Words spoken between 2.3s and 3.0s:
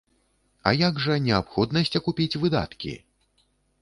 выдаткі?